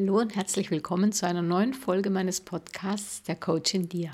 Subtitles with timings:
[0.00, 4.12] Hallo und herzlich willkommen zu einer neuen Folge meines Podcasts Der Coach in dir.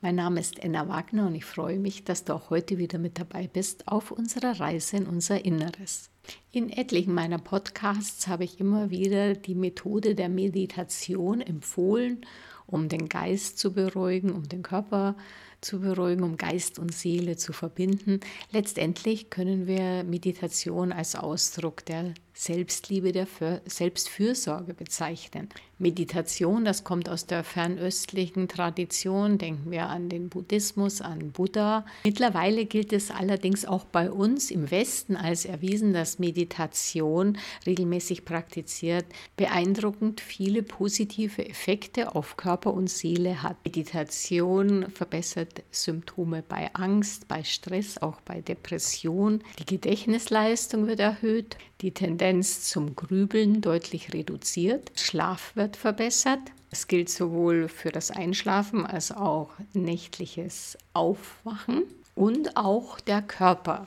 [0.00, 3.18] Mein Name ist Enna Wagner und ich freue mich, dass du auch heute wieder mit
[3.18, 6.10] dabei bist auf unserer Reise in unser Inneres.
[6.52, 12.24] In etlichen meiner Podcasts habe ich immer wieder die Methode der Meditation empfohlen,
[12.68, 17.36] um den Geist zu beruhigen, um den Körper zu zu beruhigen, um Geist und Seele
[17.36, 18.20] zu verbinden.
[18.50, 23.26] Letztendlich können wir Meditation als Ausdruck der Selbstliebe, der
[23.66, 25.50] Selbstfürsorge bezeichnen.
[25.78, 31.84] Meditation, das kommt aus der fernöstlichen Tradition, denken wir an den Buddhismus, an Buddha.
[32.04, 39.04] Mittlerweile gilt es allerdings auch bei uns im Westen als erwiesen, dass Meditation regelmäßig praktiziert
[39.36, 43.56] beeindruckend viele positive Effekte auf Körper und Seele hat.
[43.64, 49.42] Meditation verbessert Symptome bei Angst, bei Stress, auch bei Depression.
[49.58, 56.40] Die Gedächtnisleistung wird erhöht, die Tendenz zum Grübeln deutlich reduziert, Schlaf wird verbessert.
[56.70, 61.82] Es gilt sowohl für das Einschlafen als auch nächtliches Aufwachen
[62.14, 63.86] und auch der Körper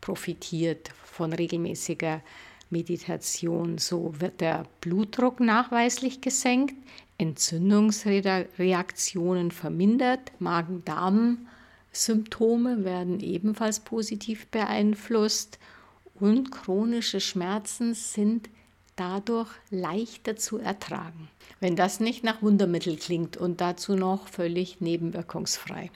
[0.00, 2.22] profitiert von regelmäßiger
[2.70, 3.78] Meditation.
[3.78, 6.74] So wird der Blutdruck nachweislich gesenkt,
[7.20, 15.58] Entzündungsreaktionen vermindert, Magen-Darm-Symptome werden ebenfalls positiv beeinflusst
[16.14, 18.48] und chronische Schmerzen sind
[18.96, 21.28] dadurch leichter zu ertragen.
[21.60, 25.90] Wenn das nicht nach Wundermittel klingt und dazu noch völlig nebenwirkungsfrei.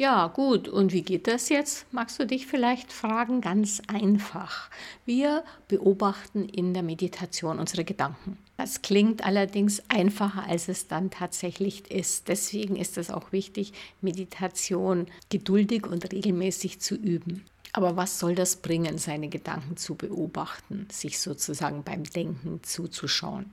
[0.00, 1.84] Ja, gut, und wie geht das jetzt?
[1.92, 3.42] Magst du dich vielleicht fragen?
[3.42, 4.70] Ganz einfach.
[5.04, 8.38] Wir beobachten in der Meditation unsere Gedanken.
[8.56, 12.28] Das klingt allerdings einfacher, als es dann tatsächlich ist.
[12.28, 17.44] Deswegen ist es auch wichtig, Meditation geduldig und regelmäßig zu üben.
[17.74, 23.50] Aber was soll das bringen, seine Gedanken zu beobachten, sich sozusagen beim Denken zuzuschauen?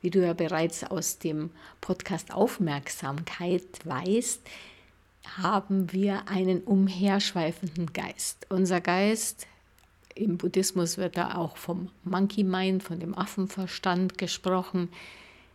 [0.00, 1.50] Wie du ja bereits aus dem
[1.82, 4.40] Podcast Aufmerksamkeit weißt,
[5.38, 8.46] haben wir einen umherschweifenden Geist.
[8.50, 9.46] Unser Geist,
[10.14, 14.88] im Buddhismus wird da auch vom Monkey Mind, von dem Affenverstand gesprochen,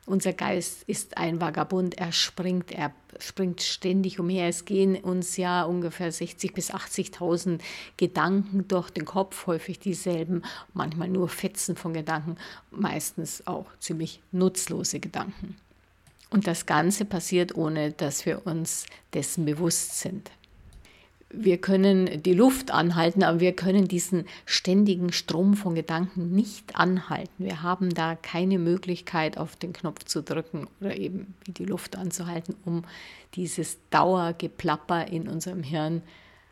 [0.10, 4.48] unser Geist ist ein Vagabund, er springt, er springt ständig umher.
[4.48, 7.60] Es gehen uns ja ungefähr 60.000 bis 80.000
[7.96, 10.42] Gedanken durch den Kopf, häufig dieselben,
[10.74, 12.38] manchmal nur Fetzen von Gedanken,
[12.72, 15.58] meistens auch ziemlich nutzlose Gedanken.
[16.30, 20.30] Und das Ganze passiert, ohne dass wir uns dessen bewusst sind
[21.32, 27.46] wir können die Luft anhalten, aber wir können diesen ständigen Strom von Gedanken nicht anhalten.
[27.46, 32.56] Wir haben da keine Möglichkeit, auf den Knopf zu drücken oder eben die Luft anzuhalten,
[32.66, 32.84] um
[33.36, 36.02] dieses Dauergeplapper in unserem Hirn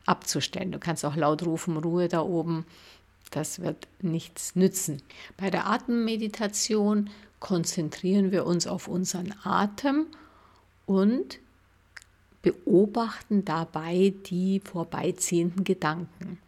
[0.06, 0.72] abzustellen.
[0.72, 2.66] Du kannst auch laut rufen, Ruhe da oben.
[3.32, 5.02] Das wird nichts nützen.
[5.38, 7.10] Bei der Atemmeditation
[7.40, 10.08] konzentrieren wir uns auf unseren Atem
[10.86, 11.40] und
[12.42, 16.40] beobachten dabei die vorbeiziehenden Gedanken.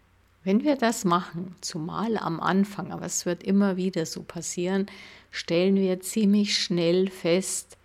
[0.43, 4.85] Wenn wir das machen, zumal am Anfang, aber es wird immer wieder so passieren,
[5.31, 7.77] stellen wir ziemlich schnell fest,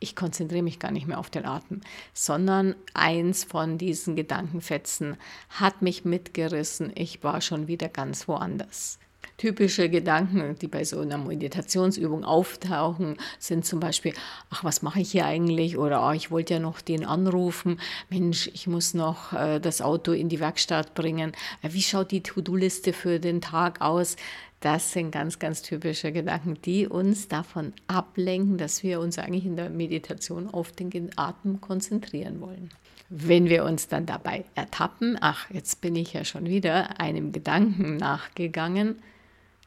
[0.00, 1.80] ich konzentriere mich gar nicht mehr auf den Atem,
[2.12, 5.16] sondern eins von diesen Gedankenfetzen
[5.48, 8.98] hat mich mitgerissen, ich war schon wieder ganz woanders.
[9.36, 14.14] Typische Gedanken, die bei so einer Meditationsübung auftauchen, sind zum Beispiel,
[14.50, 15.76] ach, was mache ich hier eigentlich?
[15.76, 17.80] Oder oh, ich wollte ja noch den anrufen.
[18.10, 21.32] Mensch, ich muss noch äh, das Auto in die Werkstatt bringen.
[21.62, 24.16] Äh, wie schaut die To-Do-Liste für den Tag aus?
[24.60, 29.56] Das sind ganz, ganz typische Gedanken, die uns davon ablenken, dass wir uns eigentlich in
[29.56, 32.70] der Meditation auf den Atem konzentrieren wollen.
[33.10, 37.96] Wenn wir uns dann dabei ertappen, ach, jetzt bin ich ja schon wieder einem Gedanken
[37.98, 39.02] nachgegangen,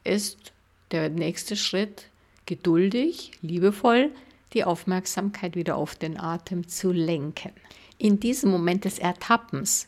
[0.08, 0.52] ist
[0.90, 2.06] der nächste Schritt,
[2.46, 4.10] geduldig, liebevoll
[4.54, 7.52] die Aufmerksamkeit wieder auf den Atem zu lenken.
[7.98, 9.86] In diesem Moment des Ertappens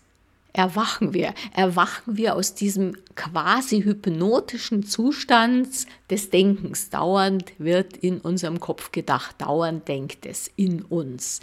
[0.53, 5.69] erwachen wir, erwachen wir aus diesem quasi hypnotischen Zustand
[6.11, 6.91] des Denkens.
[6.91, 11.41] Dauernd wird in unserem Kopf gedacht, dauernd denkt es in uns.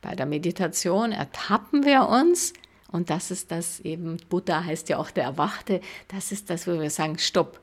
[0.00, 2.54] Bei der Meditation ertappen wir uns
[2.90, 6.78] und das ist das eben, Buddha heißt ja auch der Erwachte, das ist das, wo
[6.80, 7.60] wir sagen, stopp,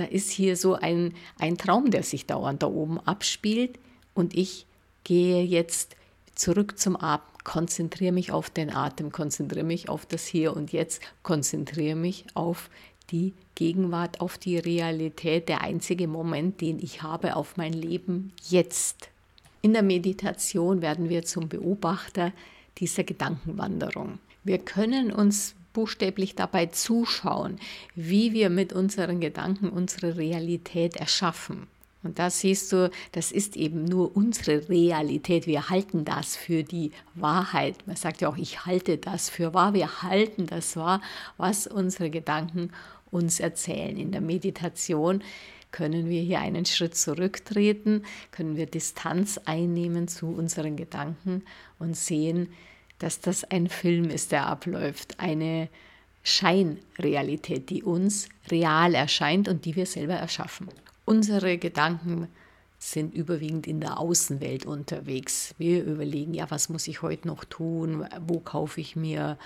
[0.00, 3.78] da ist hier so ein, ein Traum, der sich dauernd da oben abspielt
[4.14, 4.66] und ich
[5.04, 5.94] gehe jetzt
[6.34, 11.02] zurück zum Atem, konzentriere mich auf den Atem, konzentriere mich auf das Hier und Jetzt,
[11.22, 12.70] konzentriere mich auf
[13.10, 19.10] die Gegenwart, auf die Realität, der einzige Moment, den ich habe auf mein Leben jetzt.
[19.62, 22.32] In der Meditation werden wir zum Beobachter
[22.78, 24.18] dieser Gedankenwanderung.
[24.44, 27.58] Wir können uns buchstäblich dabei zuschauen,
[27.94, 31.66] wie wir mit unseren Gedanken unsere Realität erschaffen.
[32.02, 35.46] Und da siehst du, das ist eben nur unsere Realität.
[35.46, 37.86] Wir halten das für die Wahrheit.
[37.86, 39.74] Man sagt ja auch, ich halte das für wahr.
[39.74, 41.02] Wir halten das wahr,
[41.36, 42.72] was unsere Gedanken
[43.10, 43.98] uns erzählen.
[43.98, 45.22] In der Meditation
[45.72, 51.44] können wir hier einen Schritt zurücktreten, können wir Distanz einnehmen zu unseren Gedanken
[51.78, 52.48] und sehen,
[53.00, 55.68] dass das ein Film ist, der abläuft, eine
[56.22, 60.68] Scheinrealität, die uns real erscheint und die wir selber erschaffen.
[61.04, 62.28] Unsere Gedanken
[62.82, 65.54] sind überwiegend in der Außenwelt unterwegs.
[65.58, 68.06] Wir überlegen, ja, was muss ich heute noch tun?
[68.26, 69.36] Wo kaufe ich mir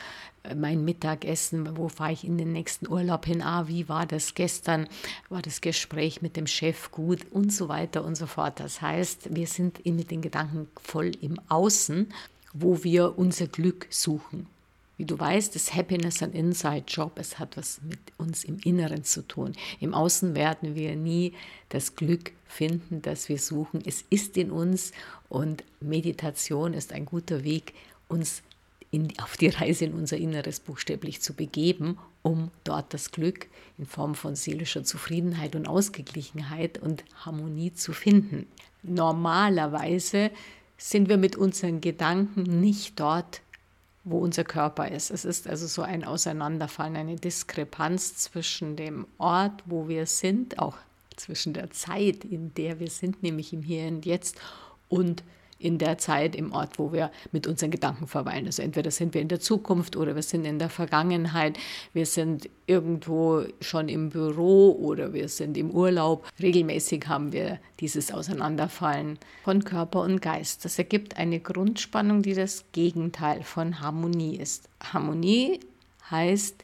[0.44, 1.76] äh, mein Mittagessen?
[1.76, 3.42] Wo fahre ich in den nächsten Urlaub hin?
[3.42, 4.86] Ah, wie war das gestern?
[5.30, 7.26] War das Gespräch mit dem Chef gut?
[7.32, 8.60] Und so weiter und so fort.
[8.60, 12.12] Das heißt, wir sind mit den Gedanken voll im Außen,
[12.54, 14.46] wo wir unser Glück suchen.
[14.96, 17.18] Wie du weißt, ist Happiness ein Inside-Job.
[17.18, 19.52] Es hat was mit uns im Inneren zu tun.
[19.80, 21.32] Im Außen werden wir nie
[21.68, 23.82] das Glück finden, das wir suchen.
[23.84, 24.92] Es ist in uns
[25.28, 27.74] und Meditation ist ein guter Weg,
[28.06, 28.42] uns
[28.92, 33.86] in, auf die Reise in unser Inneres buchstäblich zu begeben, um dort das Glück in
[33.86, 38.46] Form von seelischer Zufriedenheit und Ausgeglichenheit und Harmonie zu finden.
[38.84, 40.30] Normalerweise
[40.76, 43.40] sind wir mit unseren Gedanken nicht dort,
[44.04, 45.10] wo unser Körper ist.
[45.10, 50.76] Es ist also so ein Auseinanderfallen, eine Diskrepanz zwischen dem Ort, wo wir sind, auch
[51.16, 54.36] zwischen der Zeit, in der wir sind, nämlich im Hier und Jetzt,
[54.88, 55.22] und
[55.64, 58.44] in der Zeit, im Ort, wo wir mit unseren Gedanken verweilen.
[58.46, 61.58] Also entweder sind wir in der Zukunft oder wir sind in der Vergangenheit,
[61.94, 66.26] wir sind irgendwo schon im Büro oder wir sind im Urlaub.
[66.40, 70.66] Regelmäßig haben wir dieses Auseinanderfallen von Körper und Geist.
[70.66, 74.68] Das ergibt eine Grundspannung, die das Gegenteil von Harmonie ist.
[74.92, 75.60] Harmonie
[76.10, 76.62] heißt,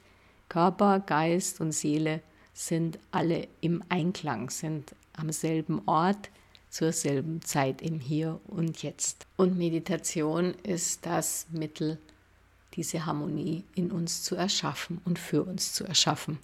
[0.50, 2.20] Körper, Geist und Seele
[2.52, 6.28] sind alle im Einklang, sind am selben Ort,
[6.70, 9.26] zur selben Zeit im Hier und Jetzt.
[9.36, 11.98] Und Meditation ist das Mittel,
[12.74, 16.38] diese Harmonie in uns zu erschaffen und für uns zu erschaffen.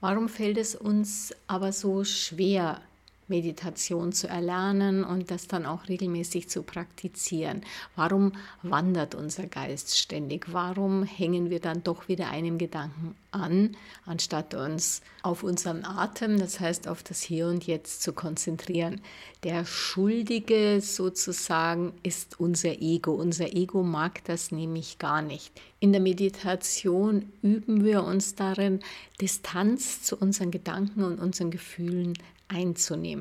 [0.00, 2.80] Warum fällt es uns aber so schwer,
[3.30, 7.62] Meditation zu erlernen und das dann auch regelmäßig zu praktizieren.
[7.96, 8.32] Warum
[8.62, 10.52] wandert unser Geist ständig?
[10.52, 16.60] Warum hängen wir dann doch wieder einem Gedanken an, anstatt uns auf unseren Atem, das
[16.60, 19.00] heißt auf das Hier und Jetzt zu konzentrieren?
[19.42, 23.12] Der Schuldige sozusagen ist unser Ego.
[23.12, 25.52] Unser Ego mag das nämlich gar nicht.
[25.78, 28.80] In der Meditation üben wir uns darin,
[29.20, 32.14] Distanz zu unseren Gedanken und unseren Gefühlen
[32.48, 33.19] einzunehmen.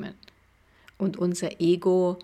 [0.97, 2.19] Und unser Ego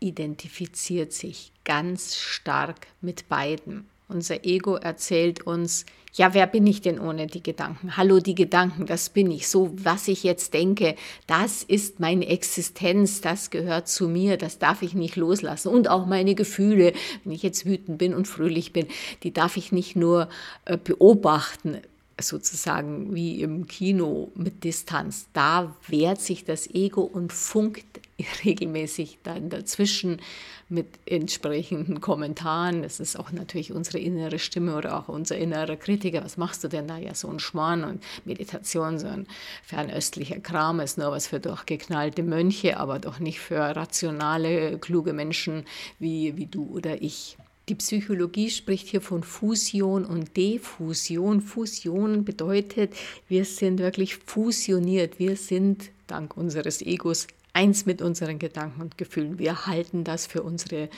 [0.00, 3.86] identifiziert sich ganz stark mit beiden.
[4.08, 7.96] Unser Ego erzählt uns, ja, wer bin ich denn ohne die Gedanken?
[7.96, 9.48] Hallo, die Gedanken, das bin ich.
[9.48, 10.94] So, was ich jetzt denke,
[11.26, 15.68] das ist meine Existenz, das gehört zu mir, das darf ich nicht loslassen.
[15.68, 16.92] Und auch meine Gefühle,
[17.24, 18.86] wenn ich jetzt wütend bin und fröhlich bin,
[19.22, 20.28] die darf ich nicht nur
[20.66, 21.78] äh, beobachten,
[22.20, 25.26] sozusagen wie im Kino mit Distanz.
[25.32, 28.00] Da wehrt sich das Ego und funkt
[28.44, 30.20] regelmäßig dann dazwischen
[30.68, 32.82] mit entsprechenden Kommentaren.
[32.82, 36.24] Das ist auch natürlich unsere innere Stimme oder auch unser innerer Kritiker.
[36.24, 36.96] Was machst du denn da?
[36.96, 39.26] Ja, so ein Schmarrn und Meditation, so ein
[39.64, 45.64] fernöstlicher Kram ist nur was für durchgeknallte Mönche, aber doch nicht für rationale, kluge Menschen
[45.98, 47.36] wie, wie du oder ich.
[47.70, 51.40] Die Psychologie spricht hier von Fusion und Defusion.
[51.40, 52.92] Fusion bedeutet,
[53.26, 55.18] wir sind wirklich fusioniert.
[55.18, 59.38] Wir sind dank unseres Egos eins mit unseren Gedanken und Gefühlen.
[59.38, 60.90] Wir halten das für unsere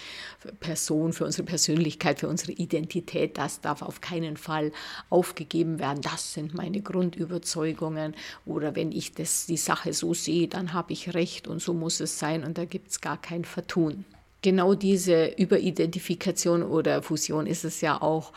[0.59, 3.39] Person, für unsere Persönlichkeit, für unsere Identität.
[3.39, 4.73] Das darf auf keinen Fall
[5.09, 6.01] aufgegeben werden.
[6.01, 8.17] Das sind meine Grundüberzeugungen.
[8.45, 12.01] Oder wenn ich das, die Sache so sehe, dann habe ich recht und so muss
[12.01, 14.05] es sein und da gibt es gar kein Vertun
[14.47, 18.33] genau diese Überidentifikation oder Fusion ist es ja auch,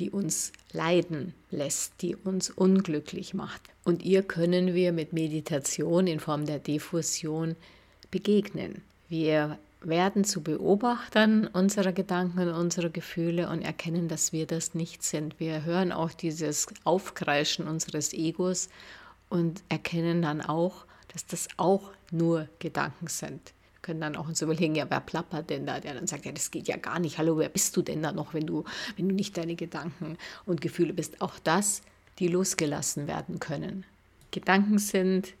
[0.00, 3.60] die uns leiden lässt, die uns unglücklich macht.
[3.84, 7.54] Und ihr können wir mit Meditation in Form der Diffusion
[8.10, 8.82] begegnen.
[9.08, 15.04] Wir werden zu Beobachtern unserer Gedanken und unserer Gefühle und erkennen, dass wir das nicht
[15.04, 15.38] sind.
[15.38, 18.68] Wir hören auch dieses Aufkreischen unseres Egos
[19.28, 23.52] und erkennen dann auch, dass das auch nur Gedanken sind
[23.82, 25.80] können dann auch uns überlegen, ja, wer plappert denn da?
[25.80, 27.18] Der dann sagt, ja, das geht ja gar nicht.
[27.18, 28.64] Hallo, wer bist du denn da noch, wenn du,
[28.96, 31.20] wenn du nicht deine Gedanken und Gefühle bist?
[31.20, 31.82] Auch das,
[32.18, 33.84] die losgelassen werden können.
[34.30, 35.34] Gedanken sind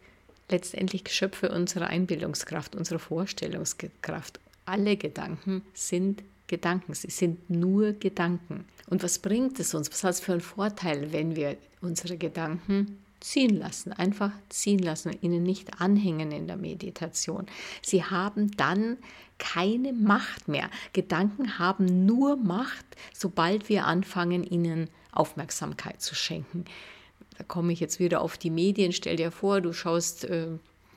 [0.50, 4.40] letztendlich Geschöpfe unserer Einbildungskraft, unserer Vorstellungskraft.
[4.66, 6.94] Alle Gedanken sind Gedanken.
[6.94, 8.66] Sie sind nur Gedanken.
[8.88, 9.90] Und was bringt es uns?
[9.90, 15.16] Was hat es für einen Vorteil, wenn wir unsere Gedanken ziehen lassen, einfach ziehen lassen,
[15.20, 17.46] ihnen nicht anhängen in der Meditation.
[17.80, 18.98] Sie haben dann
[19.38, 20.70] keine Macht mehr.
[20.92, 26.64] Gedanken haben nur Macht, sobald wir anfangen, ihnen Aufmerksamkeit zu schenken.
[27.38, 28.92] Da komme ich jetzt wieder auf die Medien.
[28.92, 30.48] Stell dir vor, du schaust äh,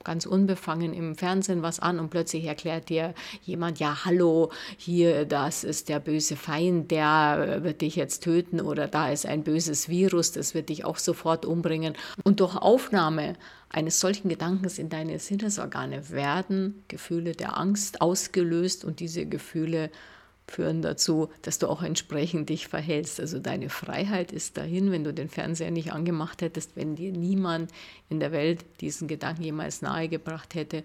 [0.06, 5.66] ganz unbefangen im Fernsehen was an und plötzlich erklärt dir jemand, ja, hallo, hier, das
[5.66, 10.32] ist der böse Feind, der wird dich jetzt töten oder da ist ein böses Virus,
[10.32, 11.96] das wird dich auch sofort umbringen.
[12.24, 13.34] Und durch Aufnahme
[13.70, 19.90] eines solchen Gedankens in deine Sinnesorgane werden Gefühle der Angst ausgelöst und diese Gefühle
[20.48, 23.20] führen dazu, dass du auch entsprechend dich verhältst.
[23.20, 27.72] Also deine Freiheit ist dahin, wenn du den Fernseher nicht angemacht hättest, wenn dir niemand
[28.10, 30.84] in der Welt diesen Gedanken jemals nahegebracht hätte,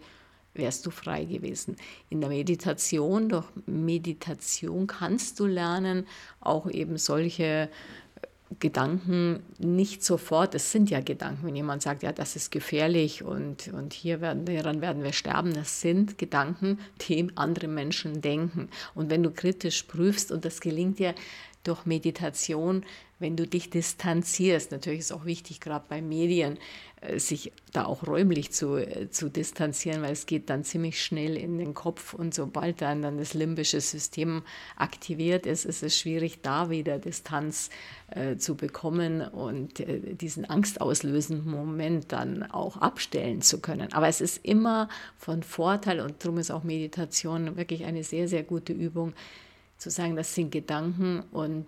[0.54, 1.76] wärst du frei gewesen.
[2.08, 6.06] In der Meditation, durch Meditation kannst du lernen,
[6.40, 7.68] auch eben solche
[8.58, 13.68] Gedanken nicht sofort, es sind ja Gedanken, wenn jemand sagt, ja, das ist gefährlich und,
[13.68, 18.68] und hier werden, daran werden wir sterben, das sind Gedanken, die andere Menschen denken.
[18.94, 21.14] Und wenn du kritisch prüfst und das gelingt dir
[21.62, 22.84] durch Meditation,
[23.20, 26.58] wenn du dich distanzierst, natürlich ist auch wichtig, gerade bei Medien,
[27.02, 31.36] äh, sich da auch räumlich zu, äh, zu distanzieren, weil es geht dann ziemlich schnell
[31.36, 34.42] in den Kopf und sobald dann, dann das limbische System
[34.76, 37.70] aktiviert ist, ist es schwierig, da wieder Distanz
[38.10, 43.92] äh, zu bekommen und äh, diesen angstauslösenden Moment dann auch abstellen zu können.
[43.92, 48.42] Aber es ist immer von Vorteil und darum ist auch Meditation wirklich eine sehr, sehr
[48.42, 49.12] gute Übung,
[49.80, 51.66] zu sagen, das sind Gedanken und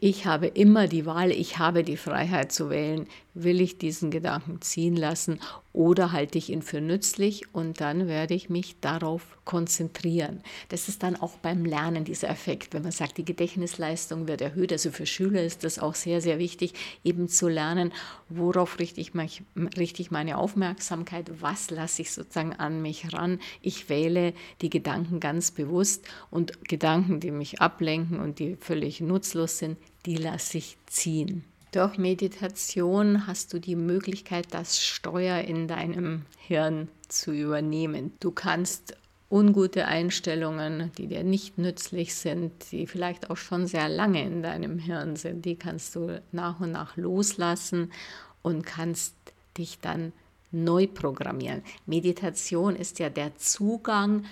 [0.00, 4.60] ich habe immer die Wahl, ich habe die Freiheit zu wählen, will ich diesen Gedanken
[4.60, 5.40] ziehen lassen
[5.72, 10.42] oder halte ich ihn für nützlich und dann werde ich mich darauf konzentrieren.
[10.70, 14.72] Das ist dann auch beim Lernen dieser Effekt, wenn man sagt, die Gedächtnisleistung wird erhöht.
[14.72, 16.72] Also für Schüler ist das auch sehr, sehr wichtig,
[17.04, 17.92] eben zu lernen,
[18.28, 19.42] worauf richte ich, mich,
[19.76, 23.38] richte ich meine Aufmerksamkeit, was lasse ich sozusagen an mich ran.
[23.60, 24.32] Ich wähle
[24.62, 30.16] die Gedanken ganz bewusst und Gedanken, die mich ablenken und die völlig nutzlos sind, die
[30.16, 31.44] lasse ich ziehen.
[31.72, 38.12] Durch Meditation hast du die Möglichkeit, das Steuer in deinem Hirn zu übernehmen.
[38.20, 38.96] Du kannst
[39.30, 44.78] ungute Einstellungen, die dir nicht nützlich sind, die vielleicht auch schon sehr lange in deinem
[44.78, 47.92] Hirn sind, die kannst du nach und nach loslassen
[48.40, 49.14] und kannst
[49.58, 50.12] dich dann
[50.50, 51.62] neu programmieren.
[51.84, 54.24] Meditation ist ja der Zugang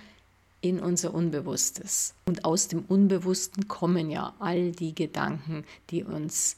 [0.62, 2.14] in unser Unbewusstes.
[2.26, 6.56] Und aus dem Unbewussten kommen ja all die Gedanken, die uns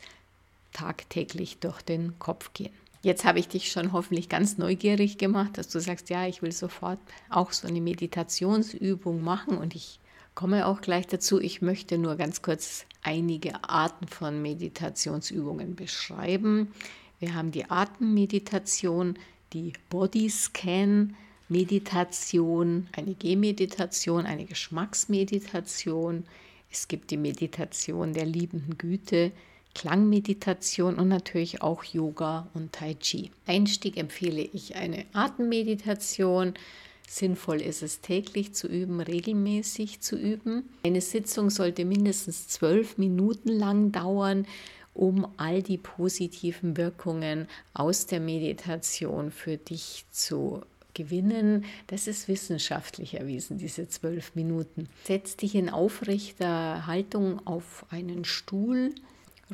[0.79, 2.73] tagtäglich durch den Kopf gehen.
[3.03, 6.53] Jetzt habe ich dich schon hoffentlich ganz neugierig gemacht, dass du sagst, ja, ich will
[6.53, 6.99] sofort
[7.31, 10.01] auch so eine Meditationsübung machen und ich
[10.35, 11.41] komme auch gleich dazu.
[11.41, 16.73] Ich möchte nur ganz kurz einige Arten von Meditationsübungen beschreiben.
[17.21, 19.19] Wir haben die Atemmeditation,
[19.53, 21.15] die Bodyscan
[21.49, 26.25] Meditation, eine Gehmeditation, eine Geschmacksmeditation.
[26.71, 29.33] Es gibt die Meditation der liebenden Güte,
[29.75, 33.31] Klangmeditation und natürlich auch Yoga und Tai Chi.
[33.47, 36.55] Einstieg empfehle ich eine Atemmeditation.
[37.09, 40.69] Sinnvoll ist es täglich zu üben, regelmäßig zu üben.
[40.85, 44.47] Eine Sitzung sollte mindestens zwölf Minuten lang dauern,
[44.95, 51.65] um all die positiven Wirkungen aus der Meditation für dich zu gewinnen.
[51.87, 54.89] Das ist wissenschaftlich erwiesen, diese zwölf Minuten.
[55.05, 58.93] Setz dich in aufrechter Haltung auf einen Stuhl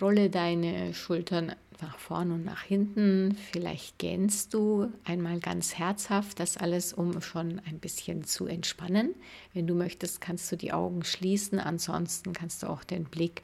[0.01, 3.37] Rolle deine Schultern nach vorn und nach hinten.
[3.53, 9.15] Vielleicht gähnst du einmal ganz herzhaft, das alles, um schon ein bisschen zu entspannen.
[9.53, 11.59] Wenn du möchtest, kannst du die Augen schließen.
[11.59, 13.43] Ansonsten kannst du auch den Blick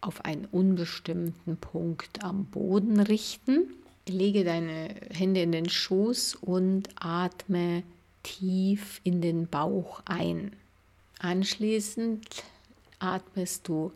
[0.00, 3.68] auf einen unbestimmten Punkt am Boden richten.
[4.08, 7.84] Lege deine Hände in den Schoß und atme
[8.24, 10.52] tief in den Bauch ein.
[11.20, 12.42] Anschließend
[12.98, 13.92] atmest du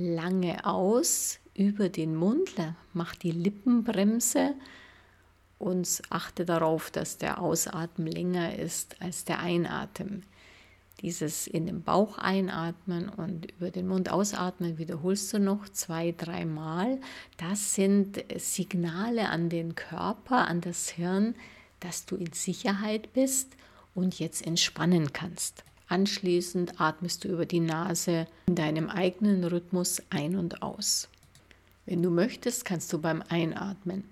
[0.00, 2.50] lange aus über den Mund,
[2.92, 4.54] mach die Lippenbremse
[5.58, 10.24] und achte darauf, dass der Ausatmen länger ist als der Einatmen.
[11.02, 17.00] Dieses in den Bauch einatmen und über den Mund ausatmen wiederholst du noch zwei, dreimal.
[17.38, 21.34] Das sind Signale an den Körper, an das Hirn,
[21.80, 23.56] dass du in Sicherheit bist
[23.94, 25.64] und jetzt entspannen kannst.
[25.90, 31.08] Anschließend atmest du über die Nase in deinem eigenen Rhythmus ein und aus.
[31.84, 34.04] Wenn du möchtest, kannst du beim Einatmen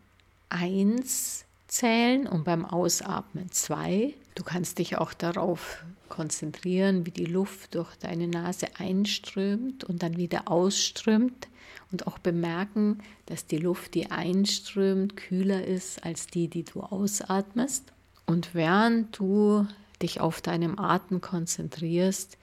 [0.49, 4.13] 1 zählen und beim Ausatmen 2.
[4.35, 10.17] Du kannst dich auch darauf konzentrieren, wie die Luft durch deine Nase einströmt und dann
[10.17, 11.47] wieder ausströmt
[11.93, 17.93] und auch bemerken, dass die Luft, die einströmt, kühler ist als die, die du ausatmest.
[18.27, 19.65] Und während du
[20.03, 22.39] dich auf deinem Atem konzentrierst,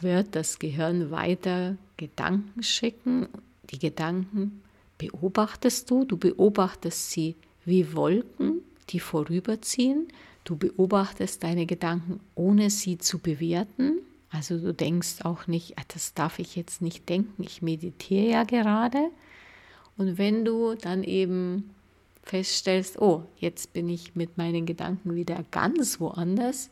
[0.00, 3.28] wird das Gehirn weiter Gedanken schicken.
[3.70, 4.62] Die Gedanken
[4.98, 7.34] beobachtest du, du beobachtest sie
[7.64, 8.60] wie Wolken,
[8.90, 10.08] die vorüberziehen.
[10.44, 13.98] Du beobachtest deine Gedanken, ohne sie zu bewerten.
[14.30, 18.44] Also du denkst auch nicht, ah, das darf ich jetzt nicht denken, ich meditiere ja
[18.44, 19.10] gerade.
[19.96, 21.70] Und wenn du dann eben
[22.26, 26.70] feststellst, oh, jetzt bin ich mit meinen Gedanken wieder ganz woanders,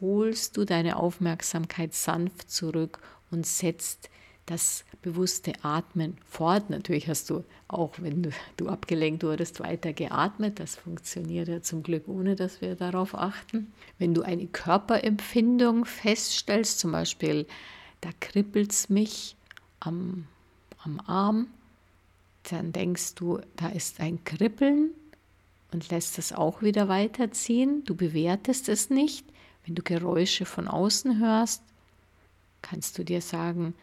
[0.00, 4.10] holst du deine Aufmerksamkeit sanft zurück und setzt
[4.44, 6.70] das bewusste Atmen fort.
[6.70, 10.60] Natürlich hast du auch, wenn du, du abgelenkt wurdest, weiter geatmet.
[10.60, 13.72] Das funktioniert ja zum Glück, ohne dass wir darauf achten.
[13.98, 17.46] Wenn du eine Körperempfindung feststellst, zum Beispiel,
[18.02, 19.36] da kribbelt es mich
[19.80, 20.26] am,
[20.78, 21.48] am Arm,
[22.52, 24.90] dann denkst du, da ist ein Kribbeln
[25.72, 27.84] und lässt es auch wieder weiterziehen.
[27.84, 29.26] Du bewertest es nicht.
[29.64, 31.62] Wenn du Geräusche von außen hörst,
[32.62, 33.74] kannst du dir sagen,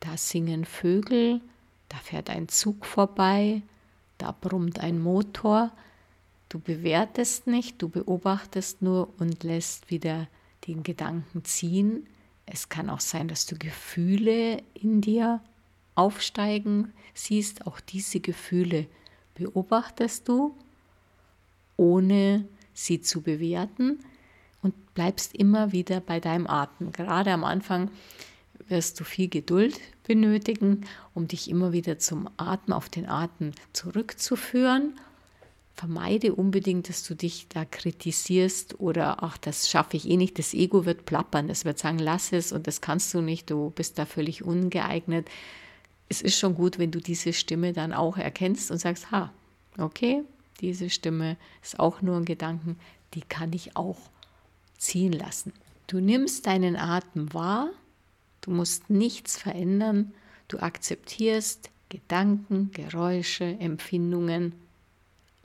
[0.00, 1.40] da singen Vögel,
[1.88, 3.62] da fährt ein Zug vorbei,
[4.18, 5.70] da brummt ein Motor.
[6.48, 10.26] Du bewertest nicht, du beobachtest nur und lässt wieder
[10.66, 12.06] den Gedanken ziehen.
[12.46, 15.40] Es kann auch sein, dass du Gefühle in dir
[15.94, 17.66] aufsteigen siehst.
[17.66, 18.86] Auch diese Gefühle
[19.34, 20.56] beobachtest du,
[21.76, 23.98] ohne sie zu bewerten
[24.62, 26.92] und bleibst immer wieder bei deinem Atem.
[26.92, 27.90] Gerade am Anfang
[28.68, 34.94] wirst du viel Geduld benötigen, um dich immer wieder zum Atmen, auf den Atem zurückzuführen.
[35.74, 40.38] Vermeide unbedingt, dass du dich da kritisierst oder ach, das schaffe ich eh nicht.
[40.38, 43.70] Das Ego wird plappern, es wird sagen, lass es und das kannst du nicht, du
[43.70, 45.28] bist da völlig ungeeignet.
[46.08, 49.32] Es ist schon gut, wenn du diese Stimme dann auch erkennst und sagst, ha,
[49.78, 50.22] okay,
[50.60, 52.78] diese Stimme ist auch nur ein Gedanken,
[53.14, 53.98] die kann ich auch
[54.78, 55.52] ziehen lassen.
[55.86, 57.70] Du nimmst deinen Atem wahr
[58.44, 60.12] Du musst nichts verändern.
[60.48, 64.52] Du akzeptierst Gedanken, Geräusche, Empfindungen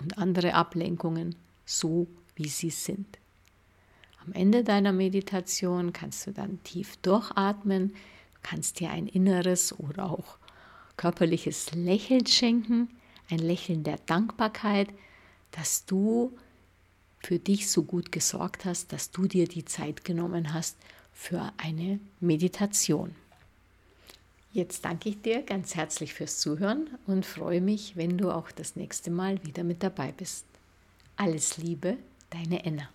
[0.01, 3.07] und andere Ablenkungen so, wie sie sind.
[4.25, 7.95] Am Ende deiner Meditation kannst du dann tief durchatmen,
[8.43, 10.37] kannst dir ein inneres oder auch
[10.99, 12.89] körperliches Lächeln schenken,
[13.29, 14.89] ein Lächeln der Dankbarkeit,
[15.51, 16.37] dass du
[17.23, 20.75] für dich so gut gesorgt hast, dass du dir die Zeit genommen hast
[21.13, 23.15] für eine Meditation.
[24.51, 28.75] Jetzt danke ich dir ganz herzlich fürs Zuhören und freue mich, wenn du auch das
[28.75, 30.45] nächste Mal wieder mit dabei bist.
[31.15, 31.95] Alles Liebe,
[32.29, 32.89] deine Enna.